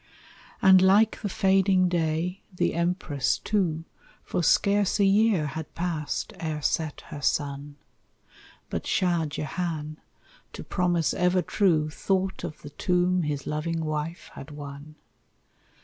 And 0.63 0.81
like 0.81 1.21
the 1.21 1.29
fading 1.29 1.87
day, 1.87 2.41
the 2.51 2.73
Empress, 2.73 3.37
too, 3.37 3.85
For 4.23 4.41
scarce 4.41 4.99
a 4.99 5.05
year 5.05 5.45
had 5.45 5.75
passed 5.75 6.33
ere 6.39 6.63
set 6.63 7.01
her 7.09 7.21
sun, 7.21 7.75
But 8.71 8.87
Shah 8.87 9.27
Jehan, 9.27 9.99
to 10.53 10.63
promise 10.63 11.13
ever 11.13 11.43
true, 11.43 11.91
Thought 11.91 12.43
of 12.43 12.63
the 12.63 12.71
tomb 12.71 13.21
his 13.21 13.45
loving 13.45 13.85
wife 13.85 14.31
had 14.33 14.49
won. 14.49 14.95